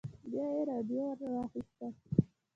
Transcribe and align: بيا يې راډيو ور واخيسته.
بيا 0.31 0.45
يې 0.55 0.61
راډيو 0.69 1.03
ور 1.09 1.19
واخيسته. 1.33 1.87